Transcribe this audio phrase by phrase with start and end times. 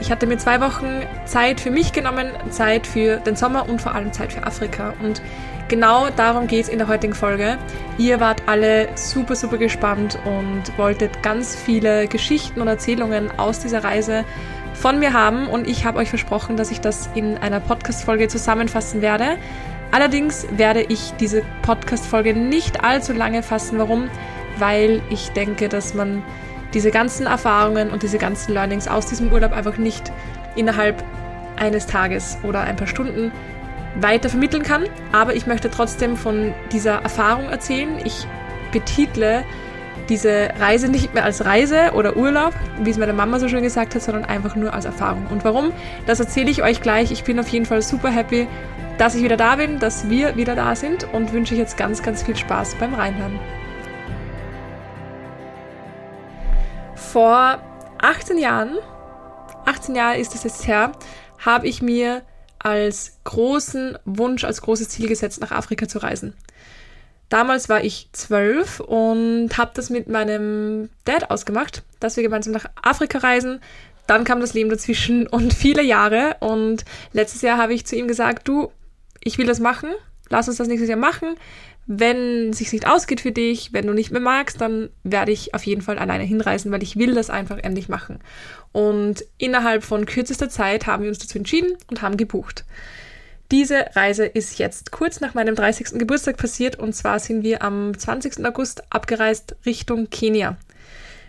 [0.00, 3.94] ich hatte mir zwei Wochen Zeit für mich genommen, Zeit für den Sommer und vor
[3.94, 4.94] allem Zeit für Afrika.
[5.02, 5.22] Und
[5.68, 7.58] genau darum geht es in der heutigen Folge.
[7.98, 13.84] Ihr wart alle super, super gespannt und wolltet ganz viele Geschichten und Erzählungen aus dieser
[13.84, 14.24] Reise
[14.74, 15.48] von mir haben.
[15.48, 19.38] Und ich habe euch versprochen, dass ich das in einer Podcast-Folge zusammenfassen werde.
[19.92, 23.78] Allerdings werde ich diese Podcast-Folge nicht allzu lange fassen.
[23.78, 24.10] Warum?
[24.58, 26.22] Weil ich denke, dass man
[26.76, 30.12] diese ganzen Erfahrungen und diese ganzen Learnings aus diesem Urlaub einfach nicht
[30.56, 31.02] innerhalb
[31.56, 33.32] eines Tages oder ein paar Stunden
[33.98, 34.84] weiter vermitteln kann.
[35.10, 37.98] Aber ich möchte trotzdem von dieser Erfahrung erzählen.
[38.04, 38.28] Ich
[38.72, 39.42] betitle
[40.10, 42.52] diese Reise nicht mehr als Reise oder Urlaub,
[42.82, 45.26] wie es meine Mama so schön gesagt hat, sondern einfach nur als Erfahrung.
[45.30, 45.72] Und warum?
[46.04, 47.10] Das erzähle ich euch gleich.
[47.10, 48.46] Ich bin auf jeden Fall super happy,
[48.98, 52.02] dass ich wieder da bin, dass wir wieder da sind und wünsche euch jetzt ganz,
[52.02, 53.40] ganz viel Spaß beim Reinhören.
[57.16, 57.58] Vor
[58.02, 58.76] 18 Jahren,
[59.64, 60.92] 18 Jahre ist es jetzt her,
[61.38, 62.20] habe ich mir
[62.58, 66.34] als großen Wunsch, als großes Ziel gesetzt, nach Afrika zu reisen.
[67.30, 72.66] Damals war ich zwölf und habe das mit meinem Dad ausgemacht, dass wir gemeinsam nach
[72.82, 73.62] Afrika reisen.
[74.06, 76.36] Dann kam das Leben dazwischen und viele Jahre.
[76.40, 78.70] Und letztes Jahr habe ich zu ihm gesagt, du,
[79.24, 79.88] ich will das machen,
[80.28, 81.36] lass uns das nächstes Jahr machen.
[81.86, 85.54] Wenn es sich nicht ausgeht für dich, wenn du nicht mehr magst, dann werde ich
[85.54, 88.18] auf jeden Fall alleine hinreisen, weil ich will das einfach endlich machen.
[88.72, 92.64] Und innerhalb von kürzester Zeit haben wir uns dazu entschieden und haben gebucht.
[93.52, 95.98] Diese Reise ist jetzt kurz nach meinem 30.
[96.00, 98.44] Geburtstag passiert und zwar sind wir am 20.
[98.44, 100.56] August abgereist Richtung Kenia.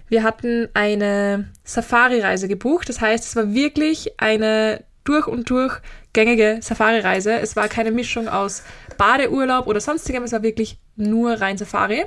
[0.09, 5.79] Wir hatten eine Safari-Reise gebucht, das heißt, es war wirklich eine durch und durch
[6.17, 7.39] gängige Safari-Reise.
[7.39, 8.63] Es war keine Mischung aus
[8.97, 12.05] Badeurlaub oder sonstigem, es war wirklich nur rein Safari.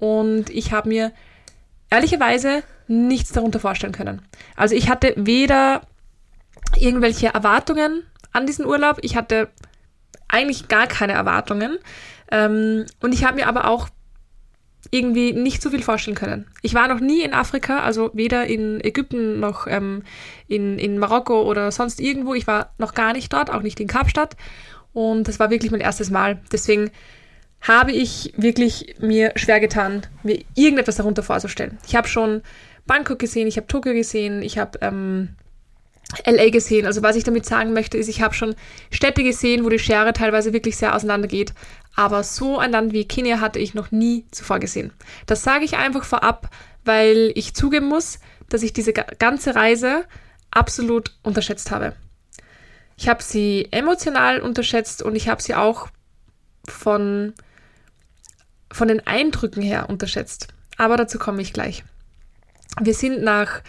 [0.00, 1.12] Und ich habe mir
[1.88, 4.20] ehrlicherweise nichts darunter vorstellen können.
[4.56, 5.82] Also ich hatte weder
[6.76, 8.02] irgendwelche Erwartungen
[8.32, 9.48] an diesen Urlaub, ich hatte
[10.26, 11.78] eigentlich gar keine Erwartungen.
[12.32, 13.88] Ähm, und ich habe mir aber auch
[14.90, 16.46] irgendwie nicht so viel vorstellen können.
[16.60, 20.02] Ich war noch nie in Afrika, also weder in Ägypten noch ähm,
[20.48, 22.34] in, in Marokko oder sonst irgendwo.
[22.34, 24.36] Ich war noch gar nicht dort, auch nicht in Kapstadt.
[24.92, 26.40] Und das war wirklich mein erstes Mal.
[26.50, 26.90] Deswegen
[27.60, 31.78] habe ich wirklich mir schwer getan, mir irgendetwas darunter vorzustellen.
[31.86, 32.42] Ich habe schon
[32.86, 35.36] Bangkok gesehen, ich habe Tokio gesehen, ich habe ähm,
[36.26, 36.86] LA gesehen.
[36.86, 38.54] Also was ich damit sagen möchte, ist, ich habe schon
[38.90, 41.54] Städte gesehen, wo die Schere teilweise wirklich sehr auseinander geht.
[41.94, 44.92] Aber so ein Land wie Kenia hatte ich noch nie zuvor gesehen.
[45.26, 46.48] Das sage ich einfach vorab,
[46.84, 50.04] weil ich zugeben muss, dass ich diese ganze Reise
[50.50, 51.94] absolut unterschätzt habe.
[52.96, 55.88] Ich habe sie emotional unterschätzt und ich habe sie auch
[56.68, 57.34] von,
[58.70, 60.48] von den Eindrücken her unterschätzt.
[60.78, 61.84] Aber dazu komme ich gleich.
[62.80, 63.62] Wir sind nach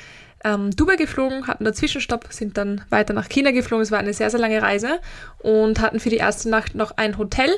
[0.43, 3.83] ähm, Dubai geflogen, hatten einen Zwischenstopp, sind dann weiter nach China geflogen.
[3.83, 4.99] Es war eine sehr, sehr lange Reise
[5.39, 7.49] und hatten für die erste Nacht noch ein Hotel.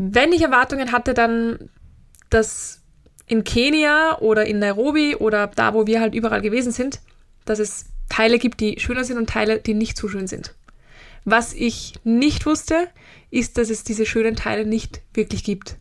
[0.00, 1.70] Wenn ich Erwartungen hatte, dann,
[2.30, 2.82] dass
[3.26, 7.00] in Kenia oder in Nairobi oder da, wo wir halt überall gewesen sind,
[7.44, 10.54] dass es Teile gibt, die schöner sind und Teile, die nicht so schön sind.
[11.24, 12.88] Was ich nicht wusste,
[13.32, 15.76] ist, dass es diese schönen Teile nicht wirklich gibt.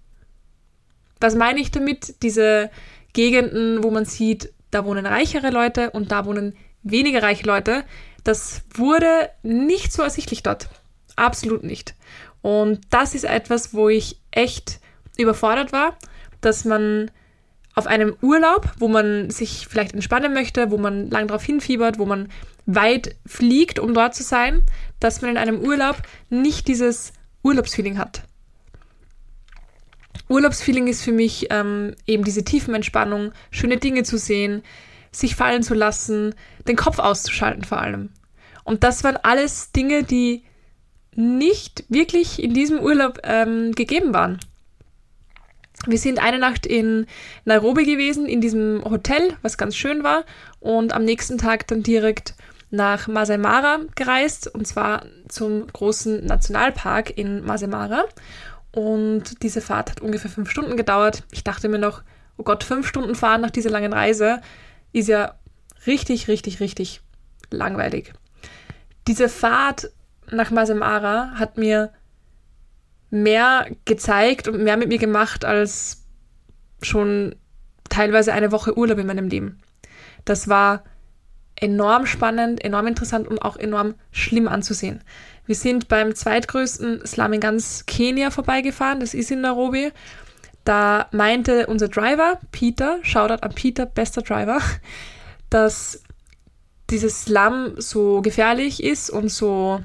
[1.19, 2.23] Was meine ich damit?
[2.23, 2.71] Diese
[3.13, 7.83] Gegenden, wo man sieht, da wohnen reichere Leute und da wohnen weniger reiche Leute.
[8.23, 10.69] Das wurde nicht so ersichtlich dort.
[11.15, 11.93] Absolut nicht.
[12.41, 14.79] Und das ist etwas, wo ich echt
[15.17, 15.97] überfordert war,
[16.41, 17.11] dass man
[17.75, 22.05] auf einem Urlaub, wo man sich vielleicht entspannen möchte, wo man lang darauf hinfiebert, wo
[22.05, 22.29] man
[22.65, 24.63] weit fliegt, um dort zu sein,
[24.99, 27.13] dass man in einem Urlaub nicht dieses
[27.43, 28.23] Urlaubsfeeling hat.
[30.27, 34.63] Urlaubsfeeling ist für mich ähm, eben diese Tiefenentspannung, schöne Dinge zu sehen,
[35.11, 36.35] sich fallen zu lassen,
[36.67, 38.09] den Kopf auszuschalten vor allem.
[38.63, 40.43] Und das waren alles Dinge, die
[41.17, 44.39] nicht wirklich in diesem Urlaub ähm, gegeben waren.
[45.85, 47.07] Wir sind eine Nacht in
[47.43, 50.25] Nairobi gewesen, in diesem Hotel, was ganz schön war,
[50.59, 52.35] und am nächsten Tag dann direkt
[52.69, 58.05] nach Masai Mara gereist, und zwar zum großen Nationalpark in Masai Mara.
[58.71, 61.23] Und diese Fahrt hat ungefähr fünf Stunden gedauert.
[61.31, 62.03] Ich dachte mir noch,
[62.37, 64.41] oh Gott, fünf Stunden fahren nach dieser langen Reise
[64.93, 65.35] ist ja
[65.87, 67.01] richtig, richtig, richtig
[67.49, 68.13] langweilig.
[69.07, 69.89] Diese Fahrt
[70.31, 71.91] nach Masamara hat mir
[73.09, 76.05] mehr gezeigt und mehr mit mir gemacht als
[76.81, 77.35] schon
[77.89, 79.59] teilweise eine Woche Urlaub in meinem Leben.
[80.25, 80.83] Das war
[81.55, 85.01] enorm spannend, enorm interessant und auch enorm schlimm anzusehen.
[85.45, 89.91] Wir sind beim zweitgrößten Slum in ganz Kenia vorbeigefahren, das ist in Nairobi.
[90.65, 94.59] Da meinte unser Driver, Peter, Shoutout an Peter, bester Driver,
[95.49, 96.03] dass
[96.89, 99.79] dieses Slum so gefährlich ist und so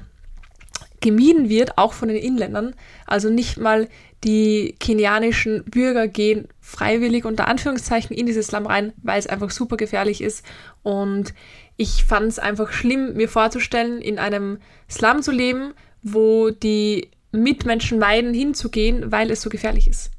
[1.03, 2.73] gemieden wird, auch von den Inländern.
[3.05, 3.87] Also nicht mal
[4.23, 9.77] die kenianischen Bürger gehen freiwillig unter Anführungszeichen in dieses Slum rein, weil es einfach super
[9.77, 10.43] gefährlich ist.
[10.81, 11.33] Und
[11.75, 14.59] ich fand es einfach schlimm, mir vorzustellen, in einem
[14.89, 20.11] Slum zu leben, wo die Mitmenschen meiden, hinzugehen, weil es so gefährlich ist.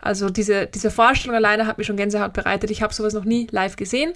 [0.00, 2.70] Also diese, diese Vorstellung alleine hat mir schon Gänsehaut bereitet.
[2.70, 4.12] Ich habe sowas noch nie live gesehen,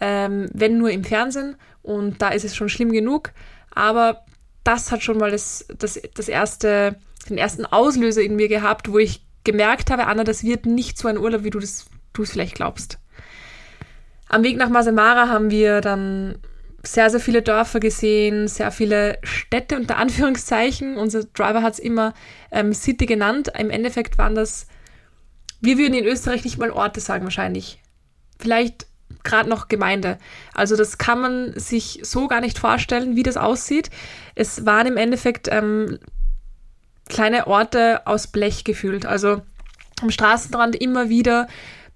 [0.00, 1.54] ähm, wenn nur im Fernsehen.
[1.82, 3.30] Und da ist es schon schlimm genug.
[3.72, 4.24] Aber
[4.64, 6.96] das hat schon mal das, das, das erste,
[7.28, 11.08] den ersten Auslöser in mir gehabt, wo ich gemerkt habe, Anna, das wird nicht so
[11.08, 12.98] ein Urlaub, wie du das du es vielleicht glaubst.
[14.28, 16.38] Am Weg nach Masemara haben wir dann
[16.82, 20.96] sehr, sehr viele Dörfer gesehen, sehr viele Städte unter Anführungszeichen.
[20.96, 22.14] Unser Driver hat es immer
[22.50, 23.50] ähm, City genannt.
[23.58, 24.66] Im Endeffekt waren das,
[25.60, 27.82] wir würden in Österreich nicht mal Orte sagen wahrscheinlich.
[28.38, 28.86] Vielleicht
[29.28, 30.18] gerade noch Gemeinde.
[30.54, 33.90] Also das kann man sich so gar nicht vorstellen, wie das aussieht.
[34.34, 35.98] Es waren im Endeffekt ähm,
[37.08, 39.06] kleine Orte aus Blech gefühlt.
[39.06, 39.42] Also
[40.00, 41.48] am Straßenrand immer wieder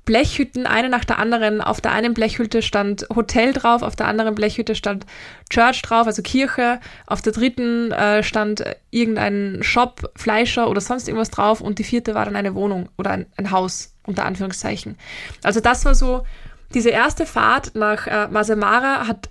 [0.04, 1.60] Blechhütten, eine nach der anderen.
[1.60, 5.06] Auf der einen Blechhütte stand Hotel drauf, auf der anderen Blechhütte stand
[5.48, 6.80] Church drauf, also Kirche.
[7.06, 12.14] Auf der dritten äh, stand irgendein Shop, Fleischer oder sonst irgendwas drauf und die vierte
[12.14, 14.98] war dann eine Wohnung oder ein, ein Haus, unter Anführungszeichen.
[15.44, 16.24] Also das war so,
[16.74, 19.30] diese erste Fahrt nach äh, Masemara hat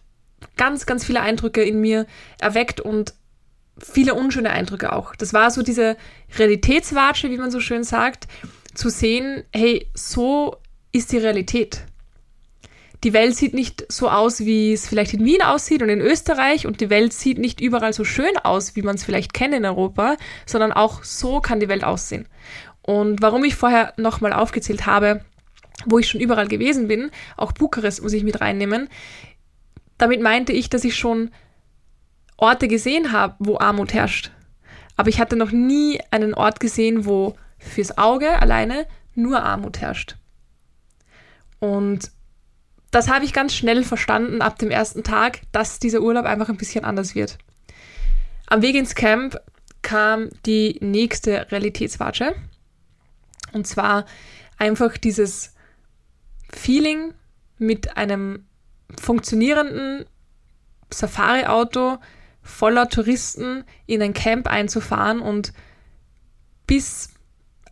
[0.58, 2.06] ganz, ganz viele Eindrücke in mir
[2.40, 3.14] erweckt und
[3.78, 5.16] viele unschöne Eindrücke auch.
[5.16, 5.98] Das war so diese
[6.38, 8.28] Realitätswatsche, wie man so schön sagt,
[8.74, 10.58] zu sehen, hey, so
[10.92, 11.82] ist die Realität.
[13.04, 16.68] Die Welt sieht nicht so aus, wie es vielleicht in Wien aussieht und in Österreich
[16.68, 19.66] und die Welt sieht nicht überall so schön aus, wie man es vielleicht kennt in
[19.66, 22.28] Europa, sondern auch so kann die Welt aussehen.
[22.84, 25.26] Und warum ich vorher nochmal aufgezählt habe,
[25.86, 28.90] wo ich schon überall gewesen bin, auch Bukarest muss ich mit reinnehmen,
[29.98, 31.32] damit meinte ich, dass ich schon
[32.38, 34.32] Orte gesehen habe, wo Armut herrscht.
[34.98, 40.16] Aber ich hatte noch nie einen Ort gesehen, wo fürs Auge alleine nur Armut herrscht.
[41.60, 42.12] Und
[42.90, 46.58] das habe ich ganz schnell verstanden ab dem ersten Tag, dass dieser Urlaub einfach ein
[46.58, 47.38] bisschen anders wird.
[48.48, 49.40] Am Weg ins Camp
[49.82, 52.36] kam die nächste Realitätswatsche.
[53.54, 54.06] Und zwar
[54.58, 55.54] einfach dieses
[56.54, 57.14] Feeling
[57.58, 58.46] mit einem
[59.00, 60.06] funktionierenden
[60.92, 61.98] Safari-Auto
[62.42, 65.54] voller Touristen in ein Camp einzufahren und
[66.68, 67.10] bis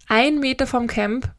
[0.07, 1.31] ein Meter vom Camp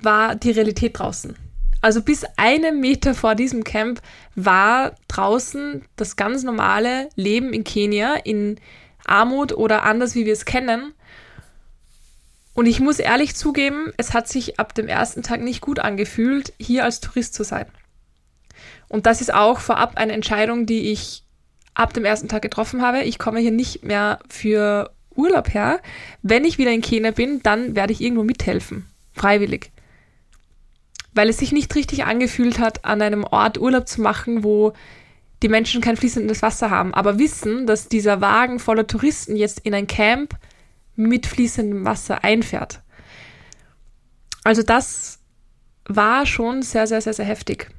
[0.00, 1.36] war die Realität draußen.
[1.80, 4.00] Also bis einen Meter vor diesem Camp
[4.34, 8.58] war draußen das ganz normale Leben in Kenia, in
[9.04, 10.92] Armut oder anders, wie wir es kennen.
[12.58, 16.52] Und ich muss ehrlich zugeben, es hat sich ab dem ersten Tag nicht gut angefühlt,
[16.58, 17.66] hier als Tourist zu sein.
[18.88, 21.22] Und das ist auch vorab eine Entscheidung, die ich
[21.74, 23.04] ab dem ersten Tag getroffen habe.
[23.04, 25.78] Ich komme hier nicht mehr für Urlaub her.
[26.22, 28.86] Wenn ich wieder in Kenia bin, dann werde ich irgendwo mithelfen.
[29.12, 29.70] Freiwillig.
[31.14, 34.72] Weil es sich nicht richtig angefühlt hat, an einem Ort Urlaub zu machen, wo
[35.44, 36.92] die Menschen kein fließendes Wasser haben.
[36.92, 40.34] Aber wissen, dass dieser Wagen voller Touristen jetzt in ein Camp
[40.98, 42.82] mit fließendem Wasser einfährt.
[44.44, 45.20] Also das
[45.86, 47.70] war schon sehr, sehr, sehr, sehr heftig.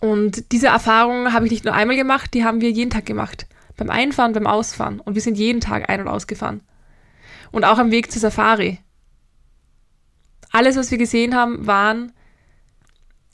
[0.00, 3.46] Und diese Erfahrung habe ich nicht nur einmal gemacht, die haben wir jeden Tag gemacht.
[3.76, 5.00] Beim Einfahren, beim Ausfahren.
[5.00, 6.60] Und wir sind jeden Tag ein- und ausgefahren.
[7.50, 8.78] Und auch am Weg zur Safari.
[10.52, 12.12] Alles, was wir gesehen haben, waren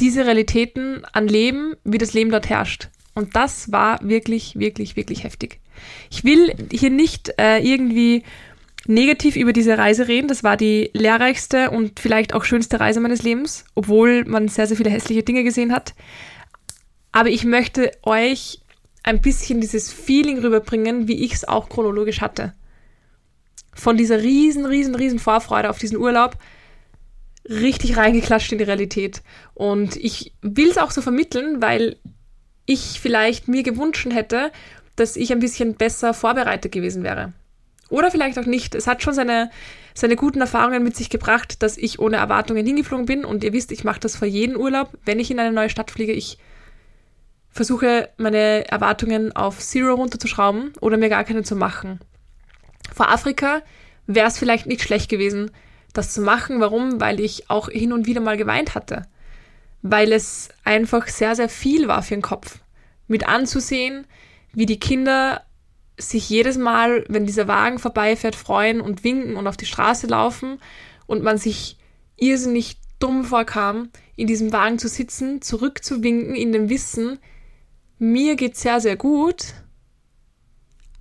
[0.01, 2.89] diese Realitäten an Leben, wie das Leben dort herrscht.
[3.15, 5.61] Und das war wirklich, wirklich, wirklich heftig.
[6.11, 8.25] Ich will hier nicht äh, irgendwie
[8.89, 10.29] negativ über diese Reise reden.
[10.29, 14.77] Das war die lehrreichste und vielleicht auch schönste Reise meines Lebens, obwohl man sehr, sehr
[14.77, 15.95] viele hässliche Dinge gesehen hat.
[17.13, 18.61] Aber ich möchte euch
[19.03, 22.55] ein bisschen dieses Feeling rüberbringen, wie ich es auch chronologisch hatte.
[23.73, 26.37] Von dieser riesen, riesen, riesen Vorfreude auf diesen Urlaub
[27.49, 29.23] richtig reingeklatscht in die Realität.
[29.55, 31.97] Und ich will es auch so vermitteln, weil
[32.67, 34.51] ich vielleicht mir gewünscht hätte,
[34.97, 37.33] dass ich ein bisschen besser vorbereitet gewesen wäre.
[37.89, 38.75] Oder vielleicht auch nicht.
[38.75, 39.51] Es hat schon seine,
[39.95, 43.25] seine guten Erfahrungen mit sich gebracht, dass ich ohne Erwartungen hingeflogen bin.
[43.25, 44.91] Und ihr wisst, ich mache das vor jedem Urlaub.
[45.05, 46.39] Wenn ich in eine neue Stadt fliege, ich
[47.51, 52.01] versuche meine Erwartungen auf Zero runterzuschrauben oder mir gar keine zu machen.
[52.93, 53.63] Vor Afrika
[54.07, 55.51] wäre es vielleicht nicht schlecht gewesen,
[55.93, 56.61] das zu machen.
[56.61, 57.01] Warum?
[57.01, 59.03] Weil ich auch hin und wieder mal geweint hatte.
[59.83, 62.59] Weil es einfach sehr, sehr viel war für den Kopf.
[63.09, 64.07] Mit anzusehen,
[64.53, 65.46] wie die Kinder
[65.99, 70.61] sich jedes Mal, wenn dieser Wagen vorbeifährt, freuen und winken und auf die Straße laufen
[71.07, 71.79] und man sich
[72.17, 77.19] irrsinnig dumm vorkam, in diesem Wagen zu sitzen, zurückzuwinken in dem Wissen,
[77.99, 79.55] mir geht's sehr, sehr gut,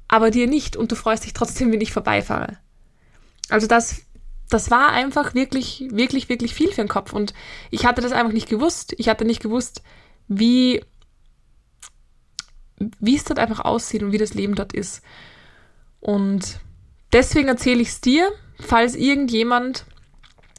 [0.08, 2.58] aber dir nicht und du freust dich trotzdem, wenn ich vorbeifahre.
[3.50, 4.02] Also das,
[4.50, 7.34] das war einfach wirklich, wirklich, wirklich viel für den Kopf und
[7.72, 8.94] ich hatte das einfach nicht gewusst.
[8.98, 9.82] Ich hatte nicht gewusst,
[10.28, 10.82] wie,
[12.78, 15.02] wie es dort einfach aussieht und wie das Leben dort ist.
[16.00, 16.60] Und
[17.14, 18.30] deswegen erzähle ich es dir,
[18.60, 19.86] falls irgendjemand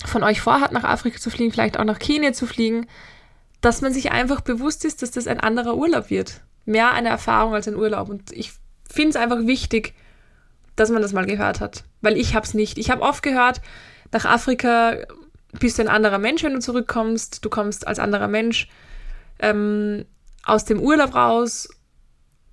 [0.05, 2.87] von euch vorhat, nach Afrika zu fliegen, vielleicht auch nach Kenia zu fliegen,
[3.61, 6.41] dass man sich einfach bewusst ist, dass das ein anderer Urlaub wird.
[6.65, 8.09] Mehr eine Erfahrung als ein Urlaub.
[8.09, 8.53] Und ich
[8.89, 9.95] finde es einfach wichtig,
[10.75, 11.85] dass man das mal gehört hat.
[12.01, 12.79] Weil ich habe es nicht.
[12.79, 13.61] Ich habe oft gehört,
[14.13, 14.97] nach Afrika
[15.53, 17.45] bist du ein anderer Mensch, wenn du zurückkommst.
[17.45, 18.69] Du kommst als anderer Mensch
[19.39, 20.05] ähm,
[20.45, 21.69] aus dem Urlaub raus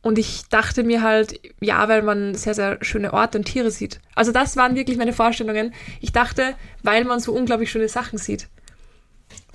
[0.04, 4.02] und ich dachte mir halt, ja, weil man sehr, sehr schöne Orte und Tiere sieht.
[4.16, 5.74] Also das waren wirklich meine Vorstellungen.
[6.02, 8.50] Ich dachte, weil man so unglaublich schöne Sachen sieht.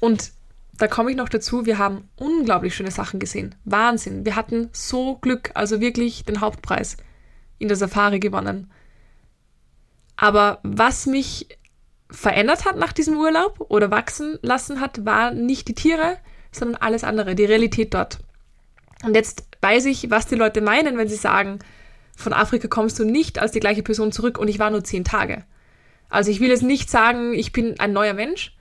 [0.01, 0.33] Und
[0.79, 3.57] da komme ich noch dazu, wir haben unglaublich schöne Sachen gesehen.
[3.67, 4.25] Wahnsinn.
[4.25, 6.97] Wir hatten so Glück, also wirklich den Hauptpreis
[7.59, 8.73] in der Safari gewonnen.
[10.17, 11.59] Aber was mich
[12.11, 16.17] verändert hat nach diesem Urlaub oder wachsen lassen hat, waren nicht die Tiere,
[16.53, 18.21] sondern alles andere, die Realität dort.
[19.05, 21.59] Und jetzt weiß ich, was die Leute meinen, wenn sie sagen,
[22.17, 25.05] von Afrika kommst du nicht als die gleiche Person zurück und ich war nur zehn
[25.05, 25.45] Tage.
[26.09, 28.57] Also ich will jetzt nicht sagen, ich bin ein neuer Mensch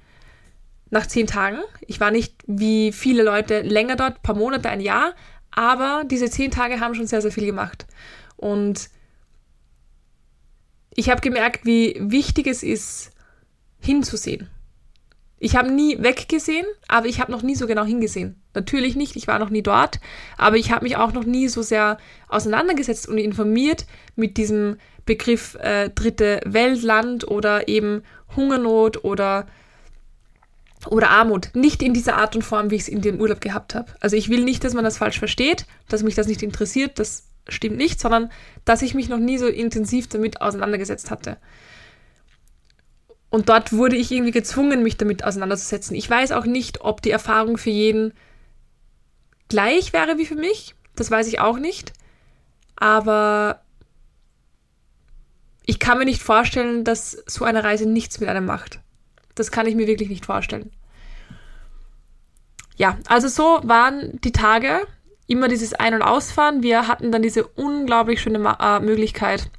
[0.89, 1.60] nach zehn Tagen.
[1.82, 5.13] Ich war nicht wie viele Leute länger dort, paar Monate, ein Jahr,
[5.51, 7.88] aber diese zehn Tage haben schon sehr, sehr viel gemacht.
[8.36, 8.89] Und
[10.94, 13.12] ich habe gemerkt, wie wichtig es ist,
[13.79, 14.50] hinzusehen.
[15.39, 18.41] Ich habe nie weggesehen, aber ich habe noch nie so genau hingesehen.
[18.57, 19.99] Natürlich nicht, ich war noch nie dort,
[20.35, 23.85] aber ich habe mich auch noch nie so sehr auseinandergesetzt und informiert
[24.15, 28.01] mit diesem Begriff äh, dritte Weltland oder eben
[28.35, 29.45] Hungernot oder
[30.87, 31.51] oder Armut.
[31.53, 33.91] Nicht in dieser Art und Form, wie ich es in dem Urlaub gehabt habe.
[33.99, 37.27] Also ich will nicht, dass man das falsch versteht, dass mich das nicht interessiert, das
[37.47, 38.31] stimmt nicht, sondern
[38.65, 41.37] dass ich mich noch nie so intensiv damit auseinandergesetzt hatte.
[43.29, 45.95] Und dort wurde ich irgendwie gezwungen, mich damit auseinanderzusetzen.
[45.95, 48.13] Ich weiß auch nicht, ob die Erfahrung für jeden
[49.50, 50.75] gleich wäre wie für mich.
[50.96, 51.94] Das weiß ich auch nicht.
[52.75, 53.62] Aber
[55.66, 58.80] ich kann mir nicht vorstellen, dass so eine Reise nichts mit einem macht.
[59.36, 60.72] Das kann ich mir wirklich nicht vorstellen.
[62.77, 64.82] Ja, also so waren die Tage.
[65.27, 66.63] Immer dieses Ein- und Ausfahren.
[66.63, 69.50] Wir hatten dann diese unglaublich schöne Ma äh, Möglichkeit,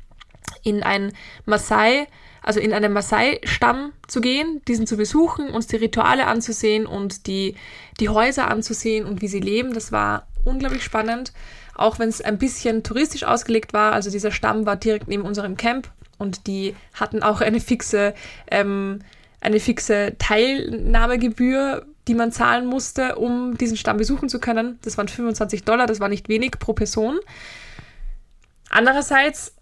[0.62, 1.12] in ein
[1.44, 2.06] Maasai
[2.48, 7.56] also in einen Maasai-Stamm zu gehen, diesen zu besuchen, uns die Rituale anzusehen und die,
[8.00, 9.74] die Häuser anzusehen und wie sie leben.
[9.74, 11.34] Das war unglaublich spannend,
[11.74, 13.92] auch wenn es ein bisschen touristisch ausgelegt war.
[13.92, 18.14] Also dieser Stamm war direkt neben unserem Camp und die hatten auch eine fixe,
[18.50, 19.00] ähm,
[19.42, 24.78] eine fixe Teilnahmegebühr, die man zahlen musste, um diesen Stamm besuchen zu können.
[24.80, 27.18] Das waren 25 Dollar, das war nicht wenig pro Person.
[28.70, 29.54] Andererseits,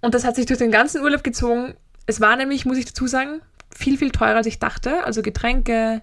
[0.00, 1.76] und das hat sich durch den ganzen Urlaub gezogen,
[2.08, 5.04] es war nämlich, muss ich dazu sagen, viel, viel teurer, als ich dachte.
[5.04, 6.00] Also Getränke,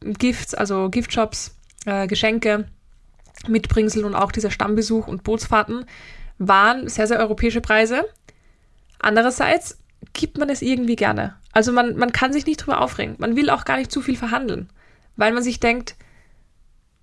[0.00, 2.68] Gifts, also Giftshops, äh, Geschenke,
[3.48, 5.86] Mitbringsel und auch dieser Stammbesuch und Bootsfahrten
[6.36, 8.04] waren sehr, sehr europäische Preise.
[8.98, 9.78] Andererseits
[10.12, 11.34] gibt man es irgendwie gerne.
[11.52, 13.16] Also man, man kann sich nicht drüber aufregen.
[13.16, 14.68] Man will auch gar nicht zu viel verhandeln,
[15.16, 15.96] weil man sich denkt,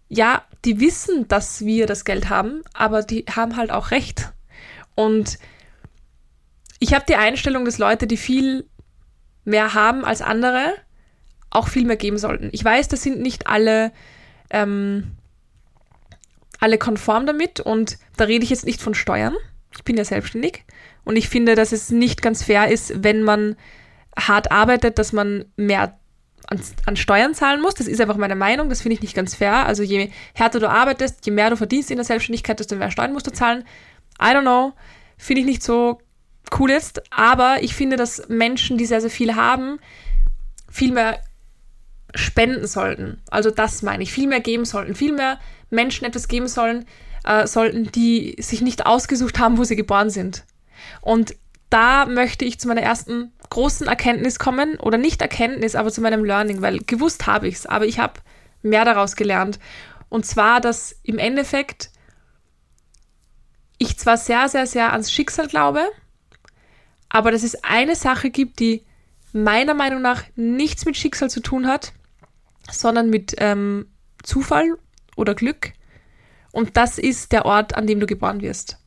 [0.10, 4.32] ja, die wissen, dass wir das Geld haben, aber die haben halt auch recht.
[4.94, 5.40] Und
[6.82, 8.66] ich habe die Einstellung, dass Leute, die viel
[9.46, 10.74] mehr haben als andere,
[11.52, 12.50] auch viel mehr geben sollten.
[12.54, 13.92] Ich weiß, das sind nicht alle,
[14.50, 15.12] ähm,
[16.60, 19.36] alle konform damit und da rede ich jetzt nicht von Steuern.
[19.76, 20.66] Ich bin ja selbstständig
[21.04, 23.58] und ich finde, dass es nicht ganz fair ist, wenn man
[24.18, 26.00] hart arbeitet, dass man mehr
[26.48, 27.76] an, an, Steuern zahlen muss.
[27.76, 28.70] Das ist einfach meine Meinung.
[28.70, 29.68] Das finde ich nicht ganz fair.
[29.68, 33.14] Also je härter du arbeitest, je mehr du verdienst in der Selbstständigkeit, desto mehr Steuern
[33.14, 33.66] musst du zahlen.
[34.20, 34.74] I don't know.
[35.18, 36.00] Finde ich nicht so
[36.58, 37.02] cool ist.
[37.12, 39.80] Aber ich finde, dass Menschen, die sehr, sehr viel haben,
[40.70, 41.20] viel mehr
[42.16, 43.22] spenden sollten.
[43.30, 44.12] Also das meine ich.
[44.12, 44.96] Viel mehr geben sollten.
[44.96, 46.86] Viel mehr Menschen etwas geben sollen,
[47.24, 50.44] äh, sollten, die sich nicht ausgesucht haben, wo sie geboren sind.
[51.02, 51.36] Und
[51.70, 54.78] da möchte ich zu meiner ersten großen Erkenntnis kommen.
[54.78, 57.66] Oder nicht Erkenntnis, aber zu meinem Learning, weil gewusst habe ich es.
[57.66, 58.20] Aber ich habe
[58.62, 59.60] mehr daraus gelernt.
[60.10, 61.90] Und zwar, dass im Endeffekt
[63.78, 65.84] ich zwar sehr, sehr, sehr ans Schicksal glaube,
[67.14, 68.84] aber dass es eine Sache gibt, die
[69.34, 71.92] meiner Meinung nach nichts mit Schicksal zu tun hat,
[72.72, 73.88] sondern mit ähm,
[74.24, 74.78] Zufall
[75.18, 75.74] oder Glück.
[76.54, 78.78] Und das ist der Ort, an dem du geboren wirst.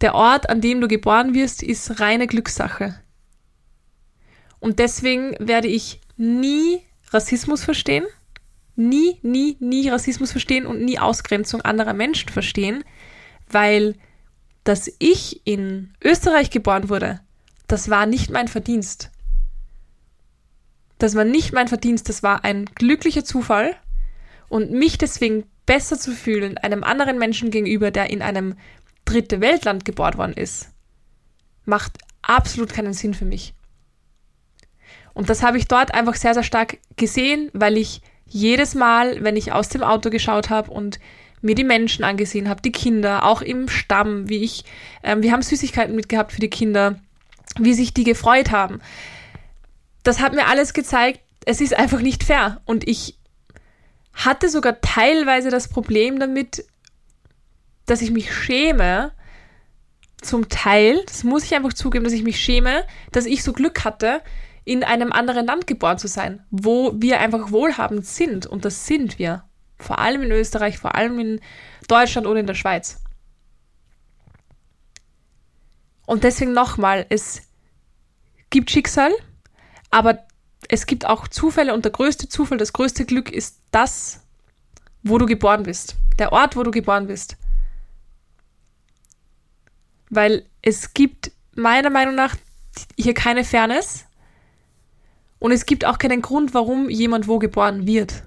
[0.00, 3.00] Der Ort, an dem du geboren wirst, ist reine Glückssache.
[4.58, 8.04] Und deswegen werde ich nie Rassismus verstehen,
[8.74, 12.82] nie, nie, nie Rassismus verstehen und nie Ausgrenzung anderer Menschen verstehen,
[13.48, 13.94] weil
[14.64, 17.20] dass ich in Österreich geboren wurde,
[17.66, 19.10] das war nicht mein Verdienst.
[20.98, 23.74] Das war nicht mein Verdienst, das war ein glücklicher Zufall
[24.48, 28.54] und mich deswegen besser zu fühlen einem anderen Menschen gegenüber, der in einem
[29.04, 30.70] dritte Weltland geboren worden ist,
[31.64, 33.54] macht absolut keinen Sinn für mich.
[35.14, 39.36] Und das habe ich dort einfach sehr, sehr stark gesehen, weil ich jedes Mal, wenn
[39.36, 40.98] ich aus dem Auto geschaut habe und
[41.42, 44.64] mir die Menschen angesehen habe, die Kinder, auch im Stamm, wie ich,
[45.02, 47.00] ähm, wir haben Süßigkeiten mitgehabt für die Kinder,
[47.58, 48.80] wie sich die gefreut haben.
[50.02, 52.60] Das hat mir alles gezeigt, es ist einfach nicht fair.
[52.64, 53.18] Und ich
[54.14, 56.64] hatte sogar teilweise das Problem damit,
[57.86, 59.12] dass ich mich schäme,
[60.22, 63.84] zum Teil, das muss ich einfach zugeben, dass ich mich schäme, dass ich so Glück
[63.84, 64.22] hatte,
[64.64, 68.46] in einem anderen Land geboren zu sein, wo wir einfach wohlhabend sind.
[68.46, 69.44] Und das sind wir.
[69.82, 71.40] Vor allem in Österreich, vor allem in
[71.88, 73.02] Deutschland oder in der Schweiz.
[76.06, 77.42] Und deswegen nochmal, es
[78.50, 79.12] gibt Schicksal,
[79.90, 80.24] aber
[80.68, 84.20] es gibt auch Zufälle und der größte Zufall, das größte Glück ist das,
[85.02, 85.96] wo du geboren bist.
[86.18, 87.36] Der Ort, wo du geboren bist.
[90.10, 92.36] Weil es gibt meiner Meinung nach
[92.96, 94.06] hier keine Fairness
[95.38, 98.22] und es gibt auch keinen Grund, warum jemand wo geboren wird.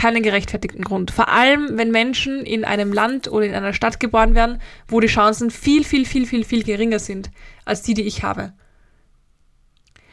[0.00, 1.10] Keinen gerechtfertigten Grund.
[1.10, 5.08] Vor allem, wenn Menschen in einem Land oder in einer Stadt geboren werden, wo die
[5.08, 7.30] Chancen viel, viel, viel, viel, viel geringer sind
[7.66, 8.54] als die, die ich habe.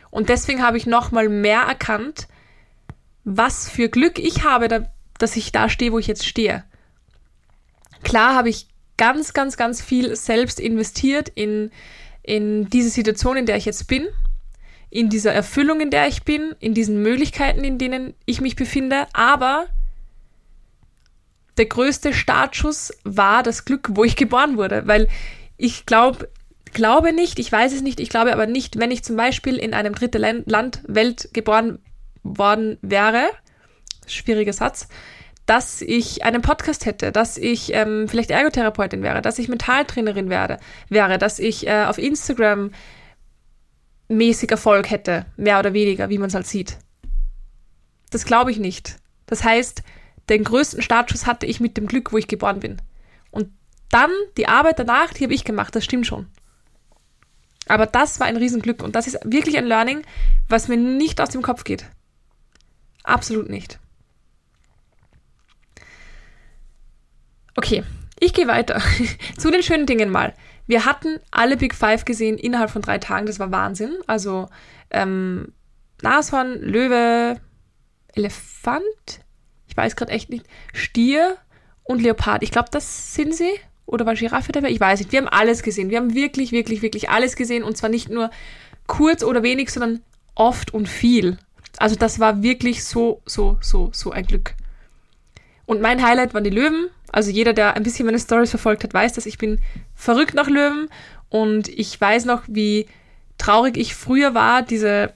[0.10, 2.28] Und deswegen habe ich nochmal mehr erkannt,
[3.24, 6.66] was für Glück ich habe, dass ich da stehe, wo ich jetzt stehe.
[8.04, 11.72] Klar habe ich ganz, ganz, ganz viel selbst investiert in,
[12.24, 14.08] in diese Situation, in der ich jetzt bin
[14.90, 19.08] in dieser Erfüllung, in der ich bin, in diesen Möglichkeiten, in denen ich mich befinde,
[19.14, 19.68] aber
[21.58, 25.08] der größte Startschuss war das Glück, wo ich geboren wurde, weil
[25.58, 26.30] ich glaube,
[26.74, 29.74] glaube nicht, ich weiß es nicht, ich glaube aber nicht, wenn ich zum Beispiel in
[29.74, 31.80] einem dritten Land, Welt geboren
[32.24, 33.30] worden wäre,
[34.06, 34.88] schwieriger Satz,
[35.46, 40.60] dass ich einen Podcast hätte, dass ich ähm, vielleicht Ergotherapeutin wäre, dass ich Mentaltrainerin werde,
[40.90, 42.72] wäre, dass ich äh, auf Instagram
[44.10, 46.78] mäßig Erfolg hätte, mehr oder weniger, wie man es halt sieht.
[48.10, 48.98] Das glaube ich nicht.
[49.26, 49.84] Das heißt,
[50.30, 52.82] den größten Startschuss hatte ich mit dem Glück, wo ich geboren bin.
[53.32, 53.50] Und
[53.90, 56.28] dann die Arbeit danach, die habe ich gemacht, das stimmt schon.
[57.68, 60.04] Aber das war ein Riesenglück und das ist wirklich ein Learning,
[60.48, 61.86] was mir nicht aus dem Kopf geht.
[63.04, 63.80] Absolut nicht.
[67.56, 67.84] Okay,
[68.20, 68.82] ich gehe weiter.
[69.38, 70.34] Zu den schönen Dingen mal.
[70.68, 73.26] Wir hatten alle Big Five gesehen innerhalb von drei Tagen.
[73.26, 73.98] Das war Wahnsinn.
[74.06, 74.50] Also
[74.92, 75.54] ähm,
[76.02, 77.40] Nashorn, Löwe,
[78.14, 79.22] Elefant,
[79.78, 81.38] weiß gerade echt nicht, Stier
[81.84, 82.44] und Leopard.
[82.44, 83.52] Ich glaube, das sind sie.
[83.86, 84.70] Oder war Giraffe dabei?
[84.70, 85.12] Ich weiß nicht.
[85.12, 85.90] Wir haben alles gesehen.
[85.90, 87.64] Wir haben wirklich, wirklich, wirklich alles gesehen.
[87.64, 88.30] Und zwar nicht nur
[88.86, 90.02] kurz oder wenig, sondern
[90.36, 91.38] oft und viel.
[91.78, 94.56] Also das war wirklich so, so, so, so ein Glück.
[95.66, 96.90] Und mein Highlight waren die Löwen.
[97.12, 99.60] Also jeder, der ein bisschen meine Stories verfolgt hat, weiß, dass ich bin
[99.96, 100.90] verrückt nach Löwen.
[101.30, 102.88] Und ich weiß noch, wie
[103.38, 105.14] traurig ich früher war, diese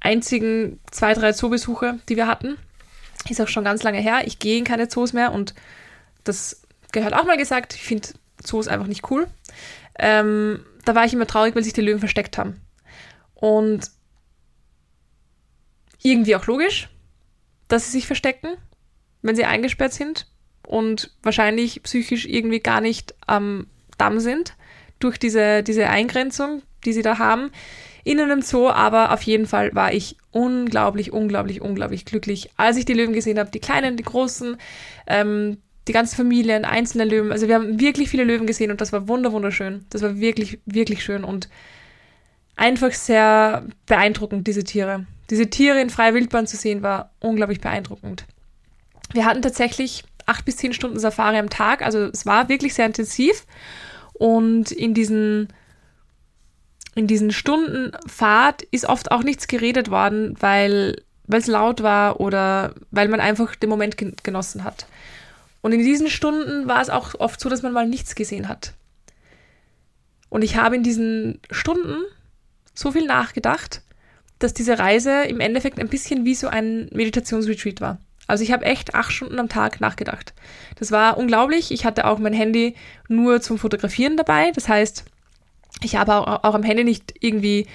[0.00, 2.56] einzigen zwei, drei Zoobesuche, die wir hatten.
[3.28, 4.22] Ist auch schon ganz lange her.
[4.26, 5.54] Ich gehe in keine Zoos mehr und
[6.24, 6.62] das
[6.92, 7.74] gehört auch mal gesagt.
[7.74, 8.08] Ich finde
[8.42, 9.26] Zoos einfach nicht cool.
[9.98, 12.60] Ähm, da war ich immer traurig, weil sich die Löwen versteckt haben.
[13.34, 13.90] Und
[16.02, 16.88] irgendwie auch logisch,
[17.68, 18.48] dass sie sich verstecken,
[19.22, 20.26] wenn sie eingesperrt sind
[20.66, 23.66] und wahrscheinlich psychisch irgendwie gar nicht am
[23.98, 24.54] Damm sind
[24.98, 27.50] durch diese, diese Eingrenzung, die sie da haben
[28.06, 32.84] in einem Zoo, aber auf jeden Fall war ich unglaublich, unglaublich, unglaublich glücklich, als ich
[32.84, 34.56] die Löwen gesehen habe, die kleinen, die großen,
[35.08, 35.56] ähm,
[35.88, 37.32] die ganzen Familien, einzelne Löwen.
[37.32, 39.84] Also wir haben wirklich viele Löwen gesehen und das war wunderschön.
[39.90, 41.48] Das war wirklich, wirklich schön und
[42.54, 45.06] einfach sehr beeindruckend, diese Tiere.
[45.28, 48.24] Diese Tiere in freier Wildbahn zu sehen, war unglaublich beeindruckend.
[49.14, 51.82] Wir hatten tatsächlich acht bis zehn Stunden Safari am Tag.
[51.82, 53.46] Also es war wirklich sehr intensiv.
[54.12, 55.48] Und in diesen,
[56.96, 62.74] in diesen Stunden Fahrt ist oft auch nichts geredet worden, weil es laut war oder
[62.90, 64.86] weil man einfach den Moment genossen hat.
[65.60, 68.72] Und in diesen Stunden war es auch oft so, dass man mal nichts gesehen hat.
[70.30, 72.02] Und ich habe in diesen Stunden
[72.72, 73.82] so viel nachgedacht,
[74.38, 77.98] dass diese Reise im Endeffekt ein bisschen wie so ein Meditationsretreat war.
[78.26, 80.32] Also ich habe echt acht Stunden am Tag nachgedacht.
[80.76, 81.70] Das war unglaublich.
[81.70, 82.74] Ich hatte auch mein Handy
[83.08, 84.50] nur zum Fotografieren dabei.
[84.52, 85.04] Das heißt,
[85.82, 87.66] ich habe auch, auch am Handy nicht irgendwie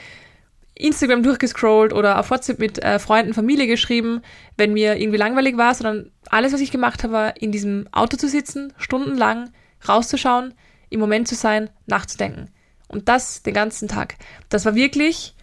[0.76, 4.22] Instagram durchgescrollt oder auf WhatsApp mit äh, Freunden, Familie geschrieben,
[4.58, 8.18] wenn mir irgendwie langweilig war, sondern alles, was ich gemacht habe, war in diesem Auto
[8.18, 9.52] zu sitzen, stundenlang
[9.88, 10.54] rauszuschauen,
[10.90, 12.50] im Moment zu sein, nachzudenken.
[12.88, 14.16] Und das den ganzen Tag.
[14.50, 15.36] Das war wirklich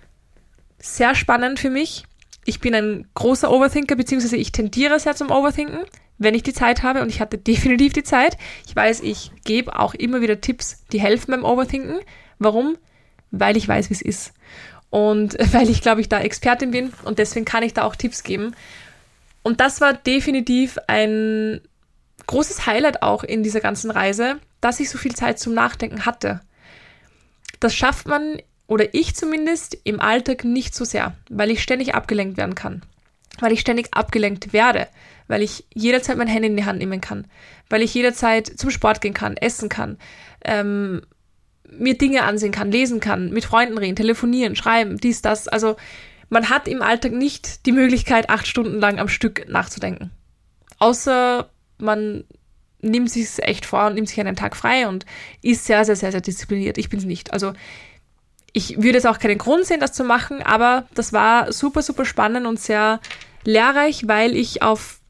[0.79, 2.05] sehr spannend für mich.
[2.44, 5.81] Ich bin ein großer Overthinker, beziehungsweise ich tendiere sehr zum Overthinken,
[6.18, 8.37] wenn ich die Zeit habe und ich hatte definitiv die Zeit.
[8.66, 12.01] Ich weiß, ich gebe auch immer wieder Tipps, die helfen beim Overthinken.
[12.38, 12.77] Warum?
[13.31, 14.33] Weil ich weiß, wie es ist.
[14.90, 18.22] Und weil ich, glaube ich, da Expertin bin und deswegen kann ich da auch Tipps
[18.22, 18.55] geben.
[19.42, 21.61] Und das war definitiv ein
[22.27, 26.40] großes Highlight auch in dieser ganzen Reise, dass ich so viel Zeit zum Nachdenken hatte.
[27.61, 32.37] Das schafft man, oder ich zumindest, im Alltag nicht so sehr, weil ich ständig abgelenkt
[32.37, 32.83] werden kann.
[33.40, 34.88] Weil ich ständig abgelenkt werde,
[35.29, 37.27] weil ich jederzeit mein Handy in die Hand nehmen kann,
[37.70, 39.96] weil ich jederzeit zum Sport gehen kann, essen kann,
[40.44, 41.03] ähm,
[41.70, 45.48] mir Dinge ansehen kann, lesen kann, mit Freunden reden, telefonieren, schreiben, dies, das.
[45.48, 45.76] Also
[46.28, 50.11] man hat im Alltag nicht die Möglichkeit, acht Stunden lang am Stück nachzudenken.
[50.78, 52.24] Außer man
[52.81, 55.04] nimmt sich es echt vor und nimmt sich einen Tag frei und
[55.42, 56.78] ist sehr, sehr, sehr, sehr diszipliniert.
[56.78, 57.33] Ich bin es nicht.
[57.33, 57.52] Also
[58.52, 62.04] ich würde jetzt auch keinen Grund sehen, das zu machen, aber das war super, super
[62.04, 63.00] spannend und sehr
[63.44, 65.00] lehrreich, weil ich auf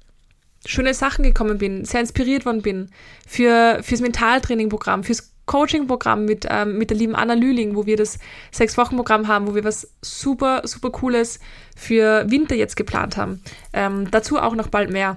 [0.67, 2.91] schöne Sachen gekommen bin, sehr inspiriert worden bin
[3.27, 8.21] für fürs Mentaltraining-Programm, fürs Coaching-Programm mit, ähm, mit der lieben Anna Lüling, wo wir das
[8.53, 11.41] Sechs-Wochen-Programm haben, wo wir was super, super Cooles
[11.75, 13.43] für Winter jetzt geplant haben.
[13.73, 15.17] Ähm, dazu auch noch bald mehr.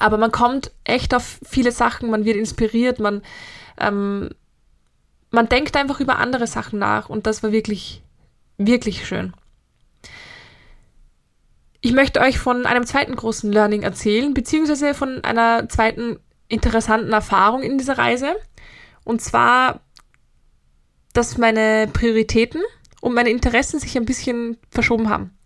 [0.00, 3.22] Aber man kommt echt auf viele Sachen, man wird inspiriert, man,
[3.78, 4.30] ähm,
[5.30, 8.02] man denkt einfach über andere Sachen nach und das war wirklich,
[8.58, 9.32] wirklich schön.
[11.80, 17.62] Ich möchte euch von einem zweiten großen Learning erzählen, beziehungsweise von einer zweiten interessanten Erfahrung
[17.62, 18.34] in dieser Reise.
[19.04, 19.80] Und zwar,
[21.12, 22.62] dass meine Prioritäten
[23.00, 25.36] und meine Interessen sich ein bisschen verschoben haben.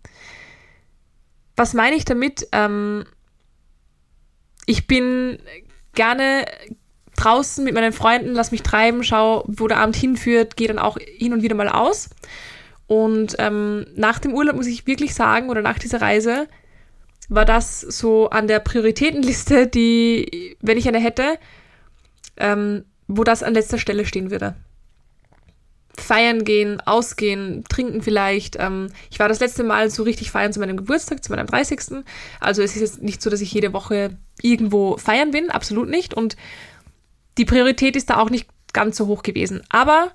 [1.55, 2.47] Was meine ich damit?
[2.53, 3.05] Ähm,
[4.65, 5.39] ich bin
[5.93, 6.45] gerne
[7.17, 10.97] draußen mit meinen Freunden, lass mich treiben, schau, wo der Abend hinführt, gehe dann auch
[10.97, 12.09] hin und wieder mal aus.
[12.87, 16.47] Und ähm, nach dem Urlaub muss ich wirklich sagen, oder nach dieser Reise,
[17.27, 21.37] war das so an der Prioritätenliste, die, wenn ich eine hätte,
[22.37, 24.55] ähm, wo das an letzter Stelle stehen würde.
[25.97, 28.55] Feiern gehen, ausgehen, trinken vielleicht.
[28.57, 32.05] Ähm, ich war das letzte Mal so richtig feiern zu meinem Geburtstag, zu meinem 30.
[32.39, 36.13] Also es ist jetzt nicht so, dass ich jede Woche irgendwo feiern bin, absolut nicht.
[36.13, 36.37] Und
[37.37, 39.61] die Priorität ist da auch nicht ganz so hoch gewesen.
[39.69, 40.11] Aber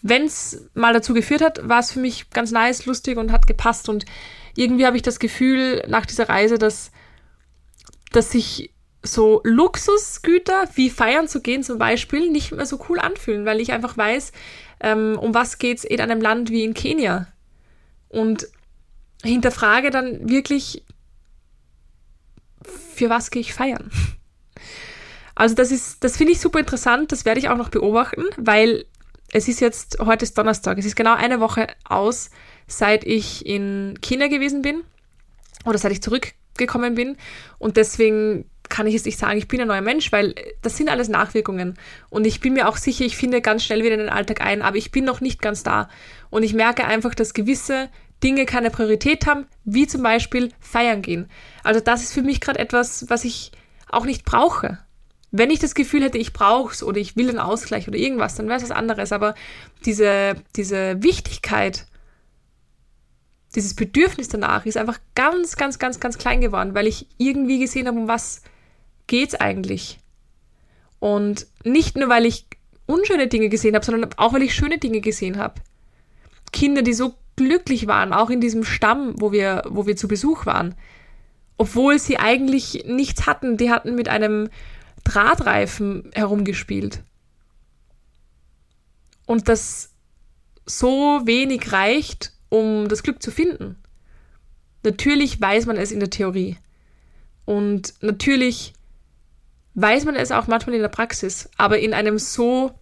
[0.00, 3.46] wenn es mal dazu geführt hat, war es für mich ganz nice, lustig und hat
[3.46, 3.90] gepasst.
[3.90, 4.06] Und
[4.56, 6.92] irgendwie habe ich das Gefühl nach dieser Reise, dass,
[8.10, 13.44] dass sich so Luxusgüter wie feiern zu gehen zum Beispiel nicht mehr so cool anfühlen,
[13.44, 14.32] weil ich einfach weiß,
[14.80, 17.28] ähm, um was geht es in einem Land wie in Kenia.
[18.08, 18.48] Und
[19.22, 20.84] hinterfrage dann wirklich,
[22.94, 23.90] für was gehe ich feiern?
[25.34, 28.86] Also das ist, das finde ich super interessant, das werde ich auch noch beobachten, weil
[29.30, 32.30] es ist jetzt, heute ist Donnerstag, es ist genau eine Woche aus,
[32.66, 34.82] seit ich in Kenia gewesen bin
[35.64, 37.16] oder seit ich zurückgekommen bin
[37.58, 40.88] und deswegen kann ich jetzt nicht sagen, ich bin ein neuer Mensch, weil das sind
[40.88, 41.78] alles Nachwirkungen.
[42.10, 44.62] Und ich bin mir auch sicher, ich finde ganz schnell wieder in den Alltag ein,
[44.62, 45.88] aber ich bin noch nicht ganz da.
[46.30, 47.88] Und ich merke einfach, dass gewisse
[48.22, 51.30] Dinge keine Priorität haben, wie zum Beispiel feiern gehen.
[51.62, 53.52] Also das ist für mich gerade etwas, was ich
[53.90, 54.78] auch nicht brauche.
[55.30, 58.34] Wenn ich das Gefühl hätte, ich brauche es oder ich will einen Ausgleich oder irgendwas,
[58.34, 59.12] dann wäre es was anderes.
[59.12, 59.34] Aber
[59.84, 61.86] diese, diese Wichtigkeit,
[63.54, 67.86] dieses Bedürfnis danach ist einfach ganz, ganz, ganz, ganz klein geworden, weil ich irgendwie gesehen
[67.86, 68.42] habe, um was
[69.08, 69.98] geht's eigentlich?
[71.00, 72.46] Und nicht nur, weil ich
[72.86, 75.60] unschöne Dinge gesehen habe, sondern auch, weil ich schöne Dinge gesehen habe.
[76.52, 80.46] Kinder, die so glücklich waren, auch in diesem Stamm, wo wir, wo wir zu Besuch
[80.46, 80.74] waren.
[81.56, 84.48] Obwohl sie eigentlich nichts hatten, die hatten mit einem
[85.04, 87.02] Drahtreifen herumgespielt.
[89.26, 89.90] Und das
[90.64, 93.76] so wenig reicht, um das Glück zu finden.
[94.82, 96.56] Natürlich weiß man es in der Theorie.
[97.44, 98.74] Und natürlich
[99.80, 102.72] weiß man es auch manchmal in der Praxis, aber in einem so